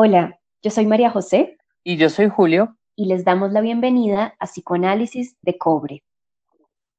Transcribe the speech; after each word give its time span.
Hola, 0.00 0.38
yo 0.62 0.70
soy 0.70 0.86
María 0.86 1.10
José. 1.10 1.58
Y 1.82 1.96
yo 1.96 2.08
soy 2.08 2.28
Julio. 2.28 2.76
Y 2.94 3.06
les 3.06 3.24
damos 3.24 3.50
la 3.50 3.60
bienvenida 3.60 4.36
a 4.38 4.46
Psicoanálisis 4.46 5.34
de 5.42 5.58
Cobre. 5.58 6.04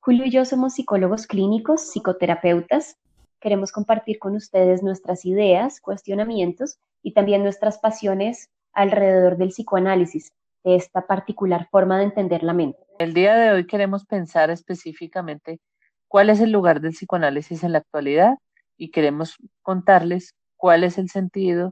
Julio 0.01 0.25
y 0.25 0.31
yo 0.31 0.43
somos 0.43 0.73
psicólogos 0.73 1.25
clínicos, 1.25 1.93
psicoterapeutas. 1.93 2.97
Queremos 3.39 3.71
compartir 3.71 4.19
con 4.19 4.35
ustedes 4.35 4.83
nuestras 4.83 5.23
ideas, 5.23 5.79
cuestionamientos 5.79 6.77
y 7.01 7.13
también 7.13 7.41
nuestras 7.41 7.79
pasiones 7.79 8.49
alrededor 8.73 9.37
del 9.37 9.51
psicoanálisis, 9.51 10.33
de 10.65 10.75
esta 10.75 11.07
particular 11.07 11.69
forma 11.71 11.99
de 11.99 12.03
entender 12.03 12.43
la 12.43 12.51
mente. 12.51 12.79
El 12.97 13.13
día 13.13 13.37
de 13.37 13.51
hoy 13.51 13.65
queremos 13.65 14.05
pensar 14.05 14.49
específicamente 14.49 15.61
cuál 16.09 16.29
es 16.29 16.41
el 16.41 16.51
lugar 16.51 16.81
del 16.81 16.91
psicoanálisis 16.91 17.63
en 17.63 17.71
la 17.71 17.77
actualidad 17.77 18.39
y 18.75 18.91
queremos 18.91 19.37
contarles 19.61 20.35
cuál 20.57 20.83
es 20.83 20.97
el 20.97 21.07
sentido 21.07 21.71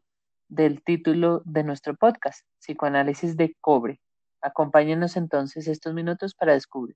del 0.50 0.84
título 0.84 1.42
de 1.46 1.64
nuestro 1.64 1.96
podcast, 1.96 2.46
Psicoanálisis 2.60 3.36
de 3.38 3.56
Cobre. 3.62 4.00
Acompáñenos 4.42 5.18
entonces 5.18 5.68
estos 5.68 5.94
minutos 5.94 6.34
para 6.36 6.54
descubrir. 6.54 6.96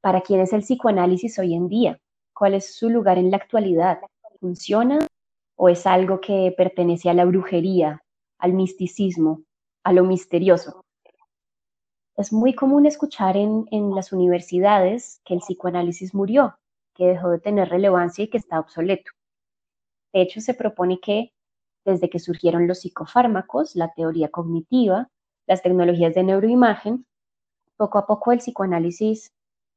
¿Para 0.00 0.22
quién 0.22 0.40
es 0.40 0.52
el 0.52 0.62
psicoanálisis 0.62 1.38
hoy 1.38 1.54
en 1.54 1.68
día? 1.68 1.98
¿Cuál 2.32 2.54
es 2.54 2.74
su 2.74 2.88
lugar 2.88 3.18
en 3.18 3.30
la 3.30 3.36
actualidad? 3.36 3.98
¿Funciona 4.40 4.98
o 5.56 5.68
es 5.68 5.86
algo 5.86 6.20
que 6.20 6.54
pertenece 6.56 7.10
a 7.10 7.14
la 7.14 7.26
brujería, 7.26 8.02
al 8.38 8.54
misticismo, 8.54 9.42
a 9.84 9.92
lo 9.92 10.04
misterioso? 10.04 10.82
Es 12.16 12.32
muy 12.32 12.54
común 12.54 12.86
escuchar 12.86 13.36
en, 13.36 13.66
las 13.94 14.12
universidades 14.12 15.20
que 15.24 15.34
el 15.34 15.40
psicoanálisis 15.40 16.14
murió, 16.14 16.58
que 16.94 17.06
dejó 17.06 17.30
de 17.30 17.38
tener 17.38 17.68
relevancia 17.68 18.24
y 18.24 18.28
que 18.28 18.38
está 18.38 18.60
obsoleto. 18.60 19.12
De 20.12 20.22
hecho, 20.22 20.40
se 20.40 20.54
propone 20.54 21.00
que 21.00 21.32
desde 21.84 22.10
que 22.10 22.18
surgieron 22.18 22.66
los 22.66 22.80
psicofármacos, 22.80 23.74
la 23.74 23.92
teoría 23.94 24.28
cognitiva, 24.28 25.10
las 25.46 25.62
tecnologías 25.62 26.14
de 26.14 26.24
neuroimagen, 26.24 27.06
poco 27.76 27.98
a 27.98 28.06
poco 28.06 28.32
el 28.32 28.38
psicoanálisis 28.38 29.32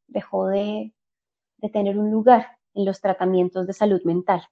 dejó 0.07 0.47
de, 0.47 0.93
tener 1.71 1.97
un 1.97 2.11
lugar 2.11 2.57
en 2.73 2.83
los 2.83 2.99
tratamientos 2.99 3.65
de 3.67 3.73
salud 3.73 4.01
mental. 4.03 4.45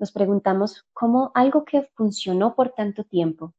Nos 0.00 0.10
preguntamos 0.10 0.84
cómo 0.92 1.30
algo 1.34 1.64
que 1.64 1.88
funcionó 1.94 2.56
por 2.56 2.70
tanto 2.70 3.04
tiempo 3.04 3.54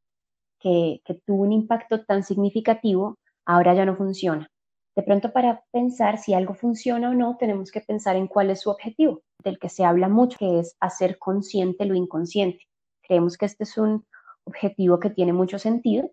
que, 0.62 1.02
tuvo 1.26 1.44
un 1.44 1.52
impacto 1.52 2.06
tan 2.06 2.24
significativo, 2.24 3.18
ahora 3.46 3.74
ya 3.74 3.86
no 3.86 3.96
funciona. 3.96 4.48
De 4.96 5.04
pronto 5.04 5.32
para 5.32 5.64
pensar 5.72 6.18
si 6.18 6.34
algo 6.34 6.54
funciona 6.54 7.10
o 7.10 7.14
no, 7.14 7.38
tenemos 7.38 7.72
que 7.72 7.82
pensar 7.82 8.16
en 8.16 8.28
cuál 8.28 8.50
es 8.50 8.62
su 8.62 8.70
objetivo, 8.70 9.22
del 9.44 9.58
que 9.58 9.70
se 9.70 9.84
habla 9.86 10.10
mucho, 10.10 10.38
que 10.38 10.60
es 10.60 10.76
hacer 10.80 11.18
consciente 11.18 11.86
lo 11.86 11.96
inconsciente. 11.96 12.68
Creemos 13.02 13.38
que 13.38 13.46
este 13.46 13.64
es 13.64 13.78
un 13.78 14.06
objetivo 14.44 15.00
que 15.00 15.10
tiene 15.10 15.34
mucho 15.34 15.60
sentido, 15.60 16.12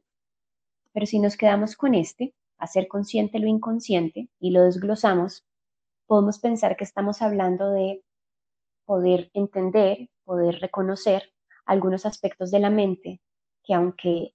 pero 0.92 1.06
si 1.06 1.18
nos 1.18 1.36
quedamos 1.36 1.76
con 1.76 1.94
este, 1.94 2.34
hacer 2.58 2.88
consciente 2.88 3.38
lo 3.38 3.46
inconsciente, 3.46 4.28
y 4.40 4.50
lo 4.50 4.62
desglosamos, 4.62 5.44
podemos 6.06 6.38
pensar 6.38 6.76
que 6.76 6.84
estamos 6.84 7.20
hablando 7.22 7.70
de 7.70 8.02
poder 8.86 9.30
entender, 9.34 10.08
poder 10.24 10.60
reconocer 10.60 11.32
algunos 11.66 12.06
aspectos 12.06 12.50
de 12.50 12.60
la 12.60 12.70
mente 12.70 13.20
que 13.68 13.74
aunque 13.74 14.34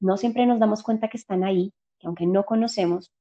no 0.00 0.16
siempre 0.16 0.46
nos 0.46 0.58
damos 0.58 0.82
cuenta 0.82 1.08
que 1.08 1.16
están 1.16 1.44
ahí, 1.44 1.72
que 1.98 2.06
aunque 2.06 2.26
no 2.26 2.44
conocemos, 2.44 3.12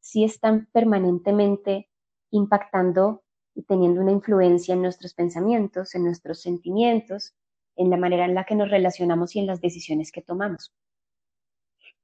sí 0.00 0.24
están 0.24 0.68
permanentemente 0.72 1.88
impactando 2.30 3.22
y 3.54 3.62
teniendo 3.62 4.00
una 4.02 4.12
influencia 4.12 4.74
en 4.74 4.82
nuestros 4.82 5.14
pensamientos, 5.14 5.94
en 5.94 6.04
nuestros 6.04 6.40
sentimientos, 6.40 7.34
en 7.76 7.90
la 7.90 7.96
manera 7.96 8.24
en 8.24 8.34
la 8.34 8.44
que 8.44 8.54
nos 8.54 8.70
relacionamos 8.70 9.34
y 9.34 9.40
en 9.40 9.46
las 9.46 9.60
decisiones 9.60 10.12
que 10.12 10.22
tomamos. 10.22 10.72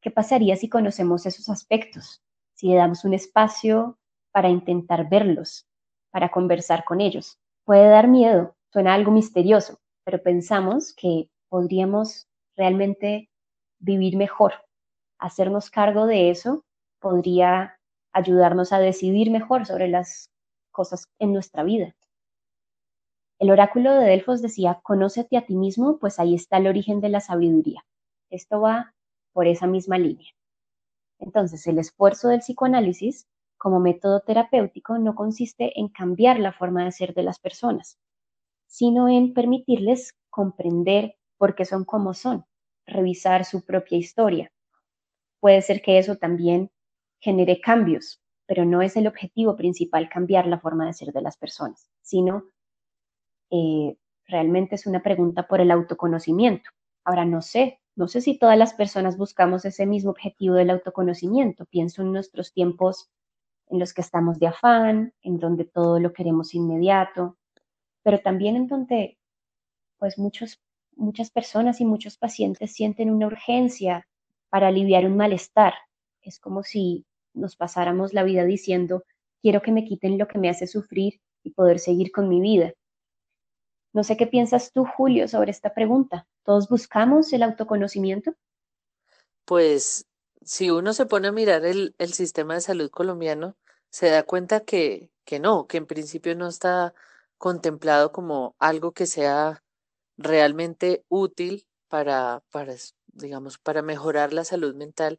¿Qué 0.00 0.10
pasaría 0.10 0.56
si 0.56 0.68
conocemos 0.68 1.26
esos 1.26 1.48
aspectos? 1.48 2.22
Si 2.54 2.68
le 2.68 2.76
damos 2.76 3.04
un 3.04 3.14
espacio 3.14 3.98
para 4.32 4.48
intentar 4.48 5.08
verlos, 5.08 5.66
para 6.10 6.30
conversar 6.30 6.84
con 6.84 7.00
ellos. 7.00 7.38
Puede 7.64 7.88
dar 7.88 8.08
miedo, 8.08 8.56
suena 8.72 8.94
algo 8.94 9.12
misterioso, 9.12 9.80
pero 10.04 10.22
pensamos 10.22 10.94
que 10.94 11.30
podríamos 11.48 12.28
realmente 12.56 13.30
vivir 13.82 14.16
mejor. 14.16 14.54
Hacernos 15.18 15.70
cargo 15.70 16.06
de 16.06 16.30
eso 16.30 16.64
podría 17.00 17.78
ayudarnos 18.12 18.72
a 18.72 18.78
decidir 18.78 19.30
mejor 19.30 19.66
sobre 19.66 19.88
las 19.88 20.30
cosas 20.70 21.06
en 21.18 21.32
nuestra 21.32 21.64
vida. 21.64 21.94
El 23.38 23.50
oráculo 23.50 23.92
de 23.92 24.06
Delfos 24.06 24.40
decía, 24.40 24.80
conócete 24.82 25.36
a 25.36 25.44
ti 25.44 25.56
mismo, 25.56 25.98
pues 25.98 26.20
ahí 26.20 26.34
está 26.34 26.58
el 26.58 26.68
origen 26.68 27.00
de 27.00 27.08
la 27.08 27.20
sabiduría. 27.20 27.84
Esto 28.30 28.60
va 28.60 28.94
por 29.32 29.48
esa 29.48 29.66
misma 29.66 29.98
línea. 29.98 30.30
Entonces, 31.18 31.66
el 31.66 31.78
esfuerzo 31.78 32.28
del 32.28 32.40
psicoanálisis 32.40 33.26
como 33.58 33.80
método 33.80 34.20
terapéutico 34.20 34.98
no 34.98 35.14
consiste 35.14 35.78
en 35.78 35.88
cambiar 35.88 36.38
la 36.38 36.52
forma 36.52 36.84
de 36.84 36.92
ser 36.92 37.14
de 37.14 37.22
las 37.22 37.40
personas, 37.40 37.98
sino 38.66 39.08
en 39.08 39.34
permitirles 39.34 40.14
comprender 40.30 41.16
por 41.36 41.54
qué 41.54 41.64
son 41.64 41.84
como 41.84 42.14
son, 42.14 42.44
revisar 42.92 43.44
su 43.44 43.64
propia 43.64 43.98
historia. 43.98 44.52
Puede 45.40 45.62
ser 45.62 45.82
que 45.82 45.98
eso 45.98 46.16
también 46.16 46.70
genere 47.20 47.60
cambios, 47.60 48.22
pero 48.46 48.64
no 48.64 48.82
es 48.82 48.96
el 48.96 49.06
objetivo 49.06 49.56
principal 49.56 50.08
cambiar 50.08 50.46
la 50.46 50.60
forma 50.60 50.86
de 50.86 50.92
ser 50.92 51.12
de 51.12 51.22
las 51.22 51.36
personas, 51.36 51.88
sino 52.00 52.44
eh, 53.50 53.96
realmente 54.26 54.76
es 54.76 54.86
una 54.86 55.02
pregunta 55.02 55.46
por 55.46 55.60
el 55.60 55.70
autoconocimiento. 55.70 56.70
Ahora, 57.04 57.24
no 57.24 57.42
sé, 57.42 57.80
no 57.96 58.08
sé 58.08 58.20
si 58.20 58.38
todas 58.38 58.56
las 58.56 58.74
personas 58.74 59.16
buscamos 59.18 59.64
ese 59.64 59.86
mismo 59.86 60.10
objetivo 60.10 60.54
del 60.54 60.70
autoconocimiento. 60.70 61.66
Pienso 61.66 62.02
en 62.02 62.12
nuestros 62.12 62.52
tiempos 62.52 63.10
en 63.68 63.78
los 63.78 63.92
que 63.92 64.00
estamos 64.00 64.38
de 64.38 64.48
afán, 64.48 65.14
en 65.22 65.38
donde 65.38 65.64
todo 65.64 65.98
lo 65.98 66.12
queremos 66.12 66.54
inmediato, 66.54 67.36
pero 68.02 68.20
también 68.20 68.56
en 68.56 68.66
donde 68.66 69.18
pues 69.98 70.18
muchos 70.18 70.60
muchas 71.02 71.30
personas 71.30 71.80
y 71.80 71.84
muchos 71.84 72.16
pacientes 72.16 72.72
sienten 72.72 73.10
una 73.10 73.26
urgencia 73.26 74.06
para 74.48 74.68
aliviar 74.68 75.04
un 75.04 75.16
malestar. 75.16 75.74
Es 76.22 76.38
como 76.38 76.62
si 76.62 77.04
nos 77.34 77.56
pasáramos 77.56 78.12
la 78.12 78.22
vida 78.22 78.44
diciendo, 78.44 79.04
quiero 79.40 79.60
que 79.62 79.72
me 79.72 79.84
quiten 79.84 80.18
lo 80.18 80.28
que 80.28 80.38
me 80.38 80.48
hace 80.48 80.66
sufrir 80.66 81.20
y 81.42 81.50
poder 81.50 81.78
seguir 81.78 82.12
con 82.12 82.28
mi 82.28 82.40
vida. 82.40 82.72
No 83.92 84.04
sé 84.04 84.16
qué 84.16 84.26
piensas 84.26 84.72
tú, 84.72 84.86
Julio, 84.86 85.28
sobre 85.28 85.50
esta 85.50 85.74
pregunta. 85.74 86.26
¿Todos 86.44 86.68
buscamos 86.68 87.32
el 87.32 87.42
autoconocimiento? 87.42 88.34
Pues 89.44 90.06
si 90.42 90.70
uno 90.70 90.92
se 90.92 91.06
pone 91.06 91.28
a 91.28 91.32
mirar 91.32 91.64
el, 91.64 91.94
sistema 92.12 92.54
de 92.54 92.62
salud 92.62 92.90
colombiano, 92.90 93.56
se 93.90 94.08
da 94.08 94.22
cuenta 94.22 94.60
que, 94.60 95.10
que 95.24 95.40
no, 95.40 95.66
que 95.66 95.76
en 95.76 95.86
principio 95.86 96.34
no 96.34 96.48
está 96.48 96.94
contemplado 97.36 98.12
como 98.12 98.54
algo 98.58 98.92
que 98.92 99.06
sea 99.06 99.62
realmente 100.16 101.04
útil 101.08 101.66
para, 101.88 102.42
para 102.50 102.74
digamos, 103.08 103.58
para 103.58 103.82
mejorar 103.82 104.32
la 104.32 104.44
salud 104.44 104.74
mental 104.74 105.18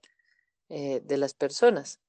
eh, 0.70 1.02
de 1.04 1.18
las 1.18 1.34
personas. 1.34 2.00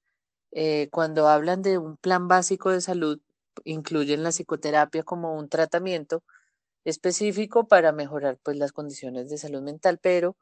Eh, 0.53 0.89
cuando 0.93 1.29
hablan 1.29 1.63
de 1.63 1.79
un 1.79 1.97
plan 1.97 2.29
básico 2.29 2.71
de 2.71 2.81
salud, 2.81 3.21
incluyen 3.65 4.23
la 4.23 4.31
psicoterapia 4.31 5.03
como 5.03 5.37
un 5.37 5.49
tratamiento 5.49 6.23
específico 6.85 7.67
para 7.69 7.93
mejorar 7.93 8.39
pues, 8.43 8.57
las 8.57 8.73
condiciones 8.73 9.31
de 9.31 9.39
salud 9.39 9.63
mental, 9.63 9.99
pero 10.01 10.37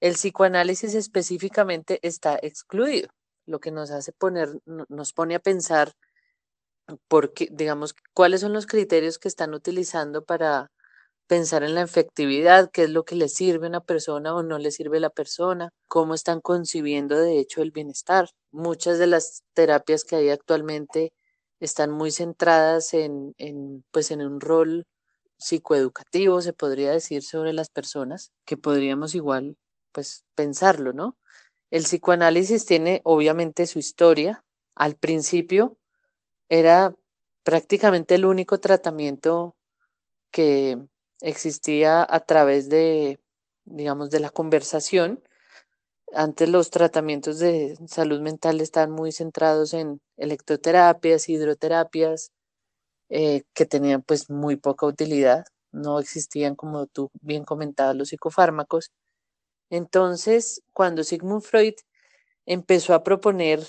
el 0.00 0.14
psicoanálisis 0.14 0.94
específicamente 0.94 2.00
está 2.02 2.38
excluido, 2.42 3.08
lo 3.46 3.60
que 3.60 3.70
nos 3.70 3.90
hace 3.90 4.12
poner, 4.12 4.60
nos 4.66 5.12
pone 5.12 5.34
a 5.36 5.40
pensar 5.40 5.94
porque, 7.08 7.48
digamos, 7.50 7.94
cuáles 8.12 8.40
son 8.40 8.52
los 8.52 8.66
criterios 8.66 9.18
que 9.18 9.28
están 9.28 9.54
utilizando 9.54 10.24
para 10.24 10.70
pensar 11.26 11.62
en 11.64 11.74
la 11.74 11.82
efectividad, 11.82 12.70
qué 12.70 12.84
es 12.84 12.90
lo 12.90 13.04
que 13.04 13.16
le 13.16 13.28
sirve 13.28 13.66
a 13.66 13.70
una 13.70 13.80
persona 13.80 14.34
o 14.34 14.42
no 14.42 14.58
le 14.58 14.70
sirve 14.70 14.98
a 14.98 15.00
la 15.00 15.10
persona, 15.10 15.70
cómo 15.88 16.14
están 16.14 16.40
concibiendo 16.40 17.18
de 17.18 17.38
hecho 17.38 17.62
el 17.62 17.70
bienestar. 17.70 18.30
Muchas 18.52 18.98
de 18.98 19.06
las 19.06 19.42
terapias 19.54 20.04
que 20.04 20.16
hay 20.16 20.30
actualmente 20.30 21.12
están 21.60 21.90
muy 21.90 22.10
centradas 22.10 22.94
en, 22.94 23.34
en, 23.38 23.84
pues 23.90 24.10
en 24.10 24.22
un 24.22 24.40
rol 24.40 24.86
psicoeducativo, 25.38 26.40
se 26.42 26.52
podría 26.52 26.90
decir, 26.92 27.22
sobre 27.22 27.52
las 27.52 27.70
personas, 27.70 28.32
que 28.44 28.56
podríamos 28.56 29.14
igual 29.14 29.56
pues 29.92 30.24
pensarlo, 30.34 30.92
¿no? 30.92 31.16
El 31.70 31.84
psicoanálisis 31.84 32.66
tiene 32.66 33.00
obviamente 33.04 33.66
su 33.66 33.78
historia. 33.78 34.44
Al 34.76 34.96
principio 34.96 35.78
era 36.48 36.94
prácticamente 37.44 38.16
el 38.16 38.26
único 38.26 38.58
tratamiento 38.60 39.56
que 40.32 40.78
existía 41.24 42.06
a 42.08 42.20
través 42.20 42.68
de, 42.68 43.18
digamos, 43.64 44.10
de 44.10 44.20
la 44.20 44.30
conversación. 44.30 45.22
Antes 46.12 46.48
los 46.48 46.70
tratamientos 46.70 47.38
de 47.38 47.76
salud 47.86 48.20
mental 48.20 48.60
estaban 48.60 48.90
muy 48.92 49.10
centrados 49.10 49.74
en 49.74 50.00
electroterapias, 50.18 51.28
hidroterapias, 51.28 52.30
eh, 53.08 53.42
que 53.54 53.66
tenían 53.66 54.02
pues 54.02 54.30
muy 54.30 54.56
poca 54.56 54.86
utilidad. 54.86 55.46
No 55.72 55.98
existían, 55.98 56.56
como 56.56 56.86
tú 56.86 57.10
bien 57.22 57.44
comentabas, 57.44 57.96
los 57.96 58.10
psicofármacos. 58.10 58.92
Entonces, 59.70 60.62
cuando 60.72 61.04
Sigmund 61.04 61.42
Freud 61.42 61.74
empezó 62.46 62.94
a 62.94 63.02
proponer 63.02 63.60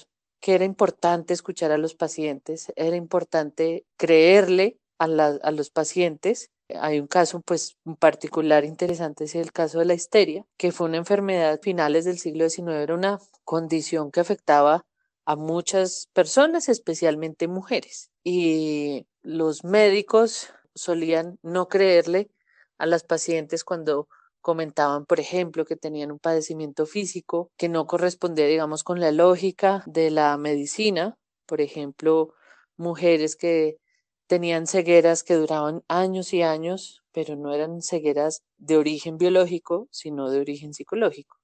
que 0.41 0.55
era 0.55 0.65
importante 0.65 1.33
escuchar 1.33 1.71
a 1.71 1.77
los 1.77 1.95
pacientes, 1.95 2.71
era 2.75 2.97
importante 2.97 3.85
creerle 3.97 4.77
a, 4.97 5.07
los 5.51 5.69
pacientes, 5.69 6.51
hay 6.69 6.99
un 6.99 7.07
caso, 7.07 7.41
pues, 7.41 7.77
un 7.85 7.95
particular 7.95 8.65
interesante, 8.65 9.25
es 9.25 9.35
el 9.35 9.51
caso 9.51 9.79
de 9.79 9.85
la 9.85 9.93
histeria, 9.93 10.45
que 10.57 10.71
fue 10.71 10.87
una 10.87 10.97
enfermedad 10.97 11.59
finales 11.61 12.05
del 12.05 12.19
siglo 12.19 12.49
XIX, 12.49 12.69
era 12.81 12.95
una 12.95 13.19
condición 13.43 14.11
que 14.11 14.19
afectaba 14.19 14.85
a 15.25 15.35
muchas 15.35 16.07
personas, 16.13 16.69
especialmente 16.69 17.47
mujeres. 17.47 18.11
Y 18.23 19.07
los 19.21 19.63
médicos 19.63 20.49
solían 20.75 21.39
no 21.41 21.67
creerle 21.67 22.29
a 22.77 22.85
las 22.85 23.03
pacientes 23.03 23.63
cuando 23.63 24.07
comentaban, 24.41 25.05
por 25.05 25.19
ejemplo, 25.19 25.65
que 25.65 25.75
tenían 25.75 26.11
un 26.11 26.19
padecimiento 26.19 26.85
físico 26.85 27.51
que 27.57 27.69
no 27.69 27.87
correspondía, 27.87 28.45
digamos, 28.45 28.83
con 28.83 28.99
la 28.99 29.11
lógica 29.11 29.83
de 29.87 30.11
la 30.11 30.37
medicina. 30.37 31.17
Por 31.47 31.61
ejemplo, 31.61 32.33
mujeres 32.77 33.35
que 33.35 33.79
tenían 34.27 34.67
cegueras 34.67 35.23
que 35.23 35.35
duraban 35.35 35.83
años 35.87 36.33
y 36.33 36.41
años, 36.41 37.03
pero 37.11 37.35
no 37.35 37.53
eran 37.53 37.81
cegueras 37.81 38.43
de 38.57 38.77
origen 38.77 39.17
biológico, 39.17 39.87
sino 39.91 40.29
de 40.29 40.39
origen 40.39 40.73
psicológico. 40.73 41.37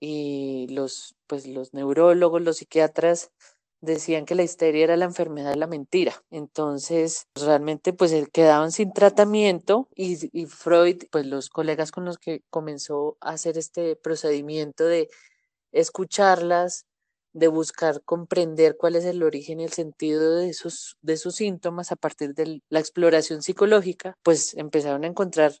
Y 0.00 0.66
los, 0.70 1.16
pues, 1.26 1.46
los 1.46 1.72
neurólogos, 1.72 2.42
los 2.42 2.58
psiquiatras 2.58 3.30
decían 3.80 4.24
que 4.24 4.34
la 4.34 4.42
histeria 4.42 4.84
era 4.84 4.96
la 4.96 5.04
enfermedad 5.04 5.50
de 5.50 5.56
la 5.56 5.66
mentira. 5.66 6.22
Entonces, 6.30 7.26
realmente, 7.34 7.92
pues 7.92 8.12
quedaban 8.32 8.72
sin 8.72 8.92
tratamiento 8.92 9.88
y, 9.94 10.28
y, 10.38 10.46
Freud, 10.46 11.04
pues 11.10 11.26
los 11.26 11.48
colegas 11.50 11.92
con 11.92 12.04
los 12.04 12.18
que 12.18 12.42
comenzó 12.50 13.16
a 13.20 13.30
hacer 13.30 13.58
este 13.58 13.96
procedimiento 13.96 14.84
de 14.84 15.08
escucharlas, 15.72 16.86
de 17.34 17.48
buscar 17.48 18.00
comprender 18.04 18.76
cuál 18.78 18.94
es 18.94 19.04
el 19.04 19.22
origen 19.22 19.60
y 19.60 19.64
el 19.64 19.72
sentido 19.72 20.36
de 20.36 20.48
esos, 20.48 20.96
de 21.02 21.14
esos 21.14 21.34
síntomas 21.34 21.90
a 21.90 21.96
partir 21.96 22.32
de 22.32 22.62
la 22.68 22.78
exploración 22.78 23.42
psicológica, 23.42 24.16
pues 24.22 24.54
empezaron 24.54 25.02
a 25.04 25.08
encontrar 25.08 25.52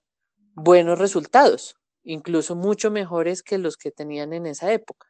buenos 0.54 1.00
resultados, 1.00 1.76
incluso 2.04 2.54
mucho 2.54 2.92
mejores 2.92 3.42
que 3.42 3.58
los 3.58 3.76
que 3.76 3.90
tenían 3.90 4.32
en 4.32 4.46
esa 4.46 4.72
época. 4.72 5.08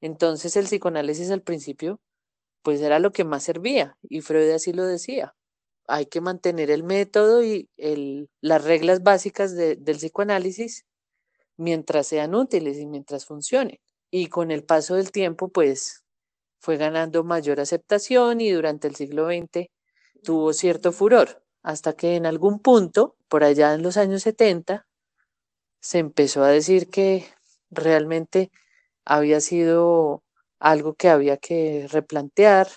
Entonces 0.00 0.56
el 0.56 0.64
psicoanálisis 0.66 1.30
al 1.30 1.42
principio, 1.42 2.00
pues 2.62 2.80
era 2.80 2.98
lo 2.98 3.12
que 3.12 3.24
más 3.24 3.44
servía 3.44 3.96
y 4.02 4.20
Freud 4.20 4.50
así 4.50 4.72
lo 4.72 4.84
decía. 4.84 5.36
Hay 5.86 6.06
que 6.06 6.20
mantener 6.20 6.72
el 6.72 6.82
método 6.82 7.44
y 7.44 7.70
el, 7.76 8.30
las 8.40 8.64
reglas 8.64 9.04
básicas 9.04 9.54
del 9.54 9.96
psicoanálisis 9.96 10.86
mientras 11.56 12.08
sean 12.08 12.34
útiles 12.34 12.78
y 12.78 12.86
mientras 12.86 13.26
funcionen 13.26 13.78
y 14.16 14.28
con 14.28 14.52
el 14.52 14.62
paso 14.62 14.94
del 14.94 15.10
tiempo 15.10 15.48
pues 15.48 16.04
fue 16.60 16.76
ganando 16.76 17.24
mayor 17.24 17.58
aceptación 17.58 18.40
y 18.40 18.48
durante 18.52 18.86
el 18.86 18.94
siglo 18.94 19.26
XX 19.26 19.66
tuvo 20.22 20.52
cierto 20.52 20.92
furor, 20.92 21.42
hasta 21.64 21.94
que 21.94 22.14
en 22.14 22.24
algún 22.24 22.60
punto, 22.60 23.16
por 23.26 23.42
allá 23.42 23.74
en 23.74 23.82
los 23.82 23.96
años 23.96 24.22
70, 24.22 24.86
se 25.80 25.98
empezó 25.98 26.44
a 26.44 26.48
decir 26.48 26.90
que 26.90 27.26
realmente 27.70 28.52
había 29.04 29.40
sido 29.40 30.22
algo 30.60 30.94
que 30.94 31.08
había 31.08 31.36
que 31.36 31.88
replantear 31.90 32.68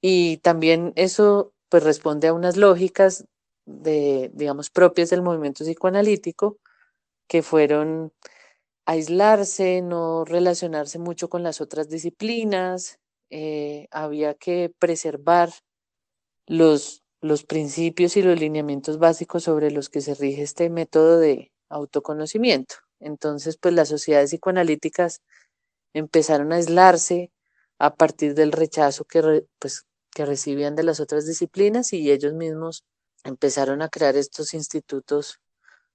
y 0.00 0.38
también 0.38 0.92
eso 0.96 1.52
pues 1.68 1.84
responde 1.84 2.26
a 2.26 2.34
unas 2.34 2.56
lógicas 2.56 3.24
de 3.66 4.32
digamos 4.34 4.68
propias 4.68 5.10
del 5.10 5.22
movimiento 5.22 5.62
psicoanalítico 5.62 6.58
que 7.28 7.42
fueron 7.42 8.12
aislarse, 8.86 9.82
no 9.82 10.24
relacionarse 10.24 10.98
mucho 10.98 11.28
con 11.28 11.42
las 11.42 11.60
otras 11.60 11.88
disciplinas, 11.88 12.98
eh, 13.30 13.86
había 13.90 14.34
que 14.34 14.72
preservar 14.78 15.50
los, 16.46 17.02
los 17.20 17.44
principios 17.44 18.16
y 18.16 18.22
los 18.22 18.38
lineamientos 18.38 18.98
básicos 18.98 19.44
sobre 19.44 19.70
los 19.70 19.88
que 19.88 20.00
se 20.00 20.14
rige 20.14 20.42
este 20.42 20.70
método 20.70 21.18
de 21.18 21.52
autoconocimiento. 21.70 22.76
Entonces, 23.00 23.56
pues 23.58 23.74
las 23.74 23.88
sociedades 23.88 24.30
psicoanalíticas 24.30 25.20
empezaron 25.94 26.52
a 26.52 26.56
aislarse 26.56 27.30
a 27.78 27.94
partir 27.94 28.34
del 28.34 28.52
rechazo 28.52 29.04
que, 29.04 29.46
pues, 29.58 29.84
que 30.14 30.26
recibían 30.26 30.76
de 30.76 30.84
las 30.84 31.00
otras 31.00 31.26
disciplinas 31.26 31.92
y 31.92 32.10
ellos 32.10 32.34
mismos 32.34 32.84
empezaron 33.24 33.82
a 33.82 33.88
crear 33.88 34.16
estos 34.16 34.54
institutos 34.54 35.38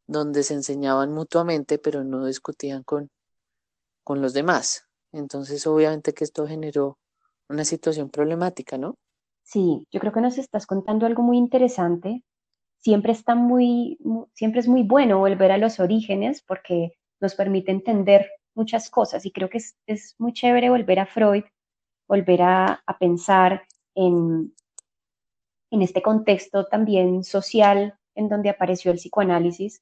donde 0.07 0.43
se 0.43 0.53
enseñaban 0.53 1.13
mutuamente, 1.13 1.77
pero 1.77 2.03
no 2.03 2.25
discutían 2.25 2.83
con, 2.83 3.09
con 4.03 4.21
los 4.21 4.33
demás. 4.33 4.87
Entonces, 5.11 5.67
obviamente 5.67 6.13
que 6.13 6.23
esto 6.23 6.47
generó 6.47 6.97
una 7.49 7.65
situación 7.65 8.09
problemática, 8.09 8.77
¿no? 8.77 8.95
Sí, 9.43 9.85
yo 9.91 9.99
creo 9.99 10.11
que 10.11 10.21
nos 10.21 10.37
estás 10.37 10.65
contando 10.65 11.05
algo 11.05 11.23
muy 11.23 11.37
interesante. 11.37 12.23
Siempre 12.77 13.11
está 13.11 13.35
muy, 13.35 13.97
siempre 14.33 14.59
es 14.59 14.67
muy 14.67 14.83
bueno 14.83 15.19
volver 15.19 15.51
a 15.51 15.57
los 15.57 15.79
orígenes 15.79 16.41
porque 16.41 16.93
nos 17.19 17.35
permite 17.35 17.71
entender 17.71 18.29
muchas 18.53 18.89
cosas 18.89 19.25
y 19.25 19.31
creo 19.31 19.49
que 19.49 19.59
es, 19.59 19.77
es 19.85 20.15
muy 20.17 20.33
chévere 20.33 20.69
volver 20.69 20.99
a 20.99 21.05
Freud, 21.05 21.43
volver 22.07 22.41
a, 22.41 22.83
a 22.85 22.97
pensar 22.97 23.63
en, 23.95 24.53
en 25.71 25.81
este 25.81 26.01
contexto 26.01 26.65
también 26.65 27.23
social 27.23 27.97
en 28.15 28.29
donde 28.29 28.49
apareció 28.49 28.91
el 28.91 28.97
psicoanálisis, 28.97 29.81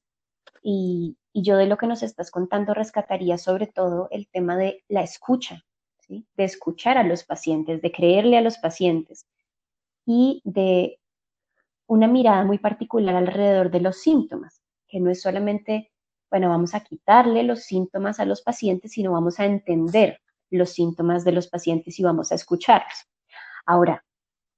y, 0.62 1.16
yo 1.34 1.58
de 1.58 1.66
lo 1.66 1.76
que 1.76 1.86
nos 1.86 2.02
estás 2.02 2.30
contando 2.30 2.72
rescataría 2.72 3.36
sobre 3.36 3.66
todo 3.66 4.08
el 4.10 4.26
tema 4.28 4.56
de 4.56 4.82
la 4.88 5.02
escucha, 5.02 5.62
¿sí? 6.00 6.26
de 6.34 6.44
escuchar 6.44 6.96
a 6.96 7.02
los 7.02 7.24
pacientes, 7.24 7.82
de 7.82 7.92
creerle 7.92 8.38
a 8.38 8.40
los 8.40 8.56
pacientes 8.56 9.26
y 10.06 10.40
de 10.44 10.98
una 11.86 12.08
mirada 12.08 12.42
muy 12.44 12.58
particular 12.58 13.14
alrededor 13.14 13.70
de 13.70 13.80
los 13.80 13.98
síntomas, 13.98 14.62
que 14.88 14.98
no 14.98 15.10
es 15.10 15.20
solamente, 15.20 15.92
bueno, 16.30 16.48
vamos 16.48 16.74
a 16.74 16.80
quitarle 16.80 17.42
los 17.42 17.64
síntomas 17.64 18.18
a 18.18 18.24
los 18.24 18.40
pacientes, 18.40 18.92
sino 18.92 19.12
vamos 19.12 19.38
a 19.38 19.44
entender 19.44 20.20
los 20.50 20.70
síntomas 20.70 21.22
de 21.24 21.32
los 21.32 21.48
pacientes 21.48 21.98
y 21.98 22.02
vamos 22.02 22.32
a 22.32 22.36
escucharlos. 22.36 23.06
Ahora, 23.66 24.04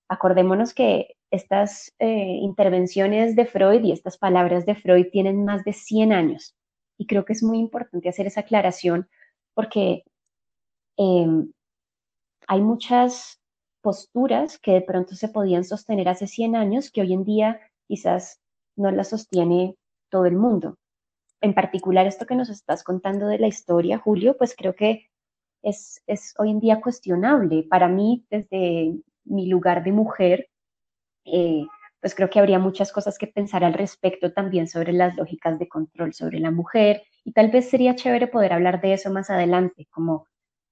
acordémonos 0.08 0.74
que 0.74 1.17
estas 1.30 1.92
eh, 1.98 2.38
intervenciones 2.40 3.36
de 3.36 3.46
Freud 3.46 3.84
y 3.84 3.92
estas 3.92 4.18
palabras 4.18 4.66
de 4.66 4.74
Freud 4.74 5.06
tienen 5.10 5.44
más 5.44 5.64
de 5.64 5.72
100 5.72 6.12
años. 6.12 6.54
Y 6.96 7.06
creo 7.06 7.24
que 7.24 7.32
es 7.32 7.42
muy 7.42 7.58
importante 7.58 8.08
hacer 8.08 8.26
esa 8.26 8.40
aclaración 8.40 9.08
porque 9.54 10.04
em, 10.96 11.52
hay 12.46 12.60
muchas 12.60 13.40
posturas 13.80 14.58
que 14.58 14.72
de 14.72 14.82
pronto 14.82 15.14
se 15.14 15.28
podían 15.28 15.64
sostener 15.64 16.08
hace 16.08 16.26
100 16.26 16.56
años 16.56 16.90
que 16.90 17.02
hoy 17.02 17.12
en 17.12 17.24
día 17.24 17.60
quizás 17.86 18.40
no 18.76 18.90
las 18.90 19.08
sostiene 19.08 19.76
todo 20.10 20.26
el 20.26 20.36
mundo. 20.36 20.76
En 21.40 21.54
particular 21.54 22.06
esto 22.06 22.26
que 22.26 22.34
nos 22.34 22.48
estás 22.48 22.82
contando 22.82 23.26
de 23.26 23.38
la 23.38 23.46
historia, 23.46 23.98
Julio, 23.98 24.36
pues 24.36 24.54
creo 24.56 24.74
que 24.74 25.08
es, 25.62 26.02
es 26.06 26.34
hoy 26.38 26.50
en 26.50 26.60
día 26.60 26.80
cuestionable. 26.80 27.64
Para 27.64 27.88
mí, 27.88 28.24
desde 28.30 28.94
mi 29.24 29.46
lugar 29.46 29.84
de 29.84 29.92
mujer, 29.92 30.48
eh, 31.32 31.66
pues 32.00 32.14
creo 32.14 32.30
que 32.30 32.38
habría 32.38 32.58
muchas 32.58 32.92
cosas 32.92 33.18
que 33.18 33.26
pensar 33.26 33.64
al 33.64 33.74
respecto 33.74 34.32
también 34.32 34.68
sobre 34.68 34.92
las 34.92 35.16
lógicas 35.16 35.58
de 35.58 35.68
control 35.68 36.14
sobre 36.14 36.38
la 36.40 36.50
mujer 36.50 37.02
y 37.24 37.32
tal 37.32 37.50
vez 37.50 37.68
sería 37.68 37.96
chévere 37.96 38.28
poder 38.28 38.52
hablar 38.52 38.80
de 38.80 38.92
eso 38.92 39.10
más 39.10 39.30
adelante, 39.30 39.86
como 39.90 40.26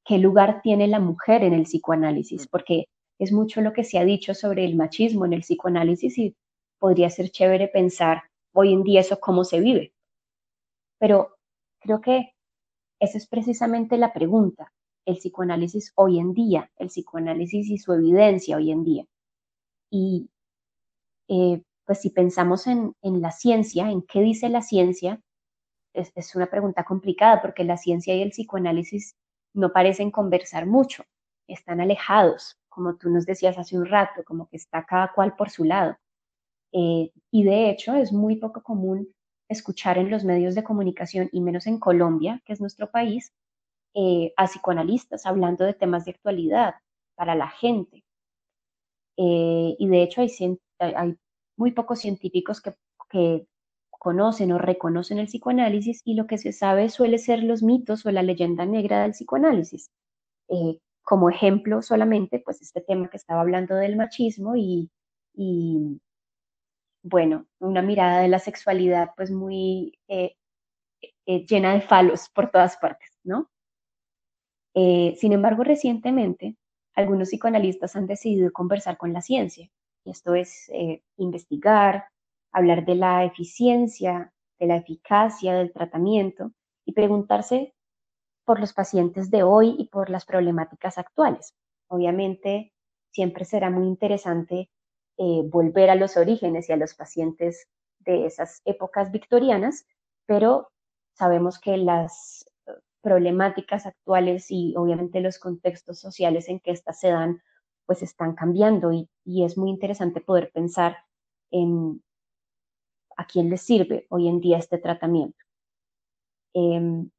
qué 0.05 0.19
lugar 0.19 0.61
tiene 0.63 0.87
la 0.87 1.01
mujer 1.01 1.43
en 1.43 1.53
el 1.53 1.65
psicoanálisis, 1.65 2.47
porque 2.47 2.87
es 3.19 3.33
mucho 3.33 3.61
lo 3.61 3.73
que 3.73 3.85
se 3.85 3.99
ha 3.99 4.05
dicho 4.05 4.35
sobre 4.35 4.65
el 4.65 4.77
machismo 4.77 5.27
en 5.27 5.33
el 5.33 5.41
psicoanálisis 5.41 6.17
y 6.19 6.37
podría 6.79 7.11
ser 7.11 7.31
chévere 7.31 7.69
pensar 7.69 8.23
hoy 8.53 8.73
en 8.73 8.83
día 8.85 9.01
eso 9.01 9.19
cómo 9.21 9.45
se 9.45 9.61
vive. 9.61 9.93
Pero 10.99 11.37
creo 11.81 12.01
que 12.01 12.33
esa 13.01 13.19
es 13.19 13.27
precisamente 13.27 13.99
la 13.99 14.13
pregunta, 14.13 14.73
el 15.05 15.17
psicoanálisis 15.17 15.93
hoy 15.97 16.19
en 16.19 16.33
día, 16.33 16.71
el 16.79 16.89
psicoanálisis 16.89 17.69
y 17.69 17.79
su 17.79 17.93
evidencia 17.93 18.57
hoy 18.57 18.71
en 18.71 18.85
día. 18.85 19.05
Y 19.91 20.31
eh, 21.29 21.63
pues 21.85 22.01
si 22.01 22.11
pensamos 22.11 22.67
en, 22.67 22.95
la 23.03 23.31
ciencia, 23.31 23.91
en 23.91 24.03
qué 24.03 24.21
dice 24.21 24.49
la 24.49 24.63
ciencia, 24.63 25.21
es, 25.95 26.13
es, 26.15 26.35
una 26.35 26.47
pregunta 26.47 26.85
complicada 26.85 27.41
porque 27.41 27.65
la 27.65 27.77
ciencia 27.77 28.15
y 28.15 28.23
el 28.23 28.31
psicoanálisis 28.31 29.15
no 29.55 29.73
parecen 29.73 30.11
conversar 30.11 30.67
mucho, 30.67 31.05
están 31.49 31.81
alejados, 31.81 32.59
como 32.69 32.97
tú 32.97 33.09
nos 33.09 33.25
decías 33.25 33.57
hace 33.59 33.79
un 33.79 33.87
rato, 33.87 34.25
como 34.25 34.49
que 34.49 34.57
está 34.57 34.85
cada 34.85 35.13
cual 35.13 35.35
por 35.37 35.51
su 35.51 35.65
lado. 35.65 35.97
Eh, 36.73 37.11
y 37.31 37.45
de 37.45 37.71
hecho 37.71 37.95
es 37.95 38.13
muy 38.13 38.37
poco 38.37 38.63
común 38.63 39.09
escuchar 39.49 39.99
en 39.99 40.11
los 40.11 40.25
medios 40.25 40.55
de 40.55 40.65
comunicación, 40.65 41.29
y 41.33 41.41
menos 41.41 41.67
en 41.67 41.79
Colombia, 41.79 42.43
que 42.45 42.53
es 42.53 42.61
nuestro 42.61 42.91
país, 42.91 43.33
eh, 43.95 44.33
a 44.37 44.47
psicoanalistas 44.47 45.25
hablando 45.25 45.65
de 45.65 45.75
temas 45.75 46.05
de 46.05 46.11
actualidad 46.13 46.75
para 47.15 47.35
la 47.35 47.49
gente. 47.49 48.05
Y 49.19 49.89
de 49.89 50.03
hecho 50.03 50.21
hay, 50.21 50.29
hay, 50.79 51.17
muy 51.57 51.73
pocos 51.73 52.01
científicos 52.01 52.61
que, 52.61 52.75
que 53.11 53.47
conocen 54.07 54.53
o 54.53 54.59
reconocen 54.59 55.19
el 55.19 55.27
psicoanálisis 55.27 56.03
y 56.05 56.15
lo 56.15 56.27
que 56.27 56.39
se 56.39 56.53
sabe 56.53 56.89
suele 56.91 57.19
ser 57.19 57.43
los 57.43 57.63
mitos 57.63 58.07
o 58.07 58.11
la 58.13 58.23
leyenda 58.23 58.65
negra 58.65 59.03
del 59.03 59.13
psicoanálisis. 59.13 59.91
Eh, 60.49 60.79
como 61.03 61.31
ejemplo 61.31 61.83
solamente, 61.83 62.39
pues 62.39 62.63
este 62.63 62.81
tema 62.81 63.09
que 63.09 63.17
estaba 63.17 63.41
hablando 63.41 63.75
del 63.75 63.97
machismo 63.97 64.57
y, 64.57 64.91
y 65.35 66.01
bueno, 67.03 67.47
una 67.59 67.83
mirada 67.83 68.21
de 68.21 68.29
la 68.29 68.39
sexualidad 68.39 69.11
pues 69.17 69.31
muy 69.31 69.99
eh, 70.09 70.37
eh, 71.27 71.47
llena 71.47 71.75
de 71.75 71.81
falos 71.81 72.29
por 72.29 72.51
todas 72.51 72.77
partes, 72.77 73.11
¿no? 73.25 73.51
sin 74.75 75.33
embargo, 75.33 75.65
recientemente, 75.65 76.55
algunos 76.95 77.31
psicoanalistas 77.31 77.97
han 77.97 78.07
decidido 78.07 78.53
conversar 78.53 78.99
con 78.99 79.15
la 79.15 79.23
ciencia, 79.23 79.71
esto 80.11 80.35
es 80.35 80.71
investigar, 81.17 82.07
hablar 82.53 82.85
de 82.85 82.95
la 82.95 83.25
eficiencia, 83.25 84.33
de 84.59 84.67
la 84.67 84.77
eficacia 84.77 85.55
del 85.55 85.73
tratamiento 85.73 86.53
y 86.85 86.93
preguntarse 86.93 87.75
por 88.45 88.61
los 88.61 88.73
pacientes 88.73 89.31
de 89.31 89.43
hoy 89.43 89.75
y 89.77 89.89
por 89.89 90.09
las 90.09 90.25
problemáticas 90.25 90.99
actuales. 90.99 91.55
Obviamente, 91.89 92.73
siempre 93.11 93.45
será 93.45 93.71
muy 93.71 93.87
interesante 93.87 94.71
eh, 95.19 95.43
volver 95.45 95.91
a 95.91 95.95
los 95.95 96.17
orígenes 96.17 96.69
y 96.69 96.73
a 96.73 96.77
los 96.77 96.95
pacientes 96.95 97.69
de 98.01 98.27
esas 98.27 98.63
épocas 98.65 99.11
victorianas, 99.11 99.87
pero 100.27 100.69
sabemos 101.15 101.59
que 101.59 101.77
las 101.77 102.45
eh, 102.67 102.73
problemáticas 103.01 103.87
actuales 103.87 104.47
y 104.51 104.75
obviamente 104.77 105.21
los 105.21 105.39
contextos 105.39 105.99
sociales 105.99 106.49
en 106.49 106.61
que 106.61 106.71
éstas 106.71 107.01
se 107.01 107.09
dan, 107.09 107.43
pues 107.87 108.03
están 108.03 108.35
cambiando 108.35 108.93
y, 108.93 109.09
es 109.45 109.57
muy 109.59 109.71
interesante 109.71 110.21
poder 110.21 110.51
pensar 110.53 110.97
en 111.51 112.03
a 113.17 113.27
quién 113.27 113.49
le 113.51 113.57
sirve 113.57 114.07
hoy 114.11 114.29
en 114.29 114.41
día 114.41 114.59
este 114.59 114.79
tratamiento. 114.79 115.39
Em, 116.55 117.11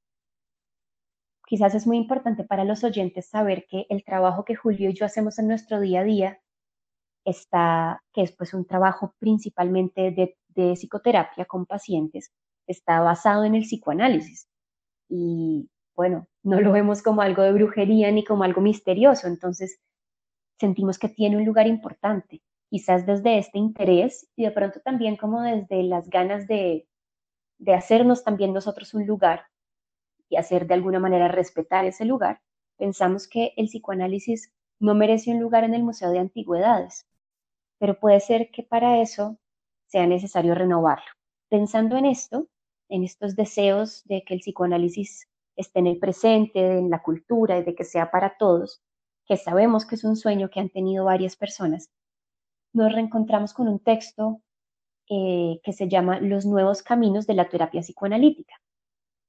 quizás 1.47 1.74
es 1.75 1.88
muy 1.88 1.97
importante 1.97 2.43
para 2.43 2.65
los 2.65 2.83
oyentes 2.83 3.27
saber 3.29 3.65
que 3.67 3.86
el 3.89 4.03
trabajo 4.03 4.45
que 4.45 4.55
Julio 4.55 4.89
y 4.89 4.93
yo 4.93 5.05
hacemos 5.05 5.39
en 5.39 5.47
nuestro 5.47 5.79
día 5.79 6.01
a 6.01 6.03
día 6.03 6.41
está, 7.25 8.03
que 8.13 8.21
es 8.24 8.31
pues 8.33 8.53
un 8.53 8.65
trabajo 8.65 9.15
principalmente 9.19 10.12
de 10.12 10.75
psicoterapia 10.75 11.45
con 11.45 11.65
pacientes, 11.65 12.31
está 12.67 13.00
basado 13.01 13.43
en 13.45 13.55
el 13.55 13.63
psicoanálisis. 13.63 14.47
Y 15.09 15.69
bueno, 15.95 16.27
no 16.43 16.62
lo 16.62 16.71
vemos 16.71 17.01
como 17.01 17.21
algo 17.21 17.41
de 17.41 17.53
brujería 17.53 18.12
ni 18.12 18.24
como 18.24 18.43
algo 18.43 18.62
misterioso, 18.62 19.27
entonces 19.27 19.79
sentimos 20.59 20.99
que 20.99 21.09
tiene 21.09 21.37
un 21.37 21.45
lugar 21.45 21.67
importante 21.67 22.41
quizás 22.69 23.05
desde 23.05 23.37
este 23.37 23.57
interés 23.57 24.29
y 24.35 24.43
de 24.43 24.51
pronto 24.51 24.79
también 24.81 25.15
como 25.15 25.41
desde 25.41 25.83
las 25.83 26.09
ganas 26.09 26.47
de, 26.47 26.87
de 27.57 27.73
hacernos 27.73 28.23
también 28.23 28.53
nosotros 28.53 28.93
un 28.93 29.05
lugar 29.05 29.45
y 30.29 30.35
hacer 30.35 30.67
de 30.67 30.73
alguna 30.73 30.99
manera 30.99 31.27
respetar 31.29 31.85
ese 31.85 32.05
lugar, 32.05 32.41
pensamos 32.77 33.27
que 33.27 33.53
el 33.55 33.67
psicoanálisis 33.67 34.51
no 34.79 34.93
merece 34.93 35.31
un 35.31 35.39
lugar 35.39 35.63
en 35.63 35.73
el 35.73 35.83
Museo 35.83 36.11
de 36.11 36.19
Antigüedades, 36.19 37.07
pero 37.79 37.99
puede 37.99 38.19
ser 38.19 38.51
que 38.51 38.63
para 38.63 39.01
eso 39.01 39.37
sea 39.85 40.05
necesario 40.05 40.53
renovarlo. 40.53 41.05
Pensando 41.49 41.95
en 41.95 42.05
esto, 42.05 42.47
en 42.89 43.03
estos 43.03 43.35
deseos 43.35 44.03
de 44.05 44.23
que 44.23 44.33
el 44.33 44.41
psicoanálisis 44.41 45.29
esté 45.55 45.79
en 45.79 45.87
el 45.87 45.97
presente, 45.97 46.77
en 46.77 46.89
la 46.89 47.01
cultura 47.01 47.57
y 47.57 47.63
de 47.63 47.73
que 47.73 47.85
sea 47.85 48.11
para 48.11 48.37
todos, 48.37 48.81
que 49.27 49.38
sabemos 49.38 49.86
que 49.86 49.96
es 49.96 50.03
un 50.03 50.15
sueño 50.15 50.50
que 50.50 50.60
han 50.60 50.69
tenido 50.69 51.05
varias 51.05 51.36
personas, 51.36 51.89
nos 52.74 52.93
reencontramos 52.93 53.53
con 53.53 53.67
un 53.67 53.79
texto 53.79 54.41
eh, 55.10 55.60
que 55.63 55.74
se 55.74 55.88
llama 55.88 56.19
Los 56.19 56.46
nuevos 56.46 56.81
caminos 56.81 57.27
de 57.27 57.34
la 57.34 57.50
terapia 57.50 57.81
psicoanalítica. 57.81 58.55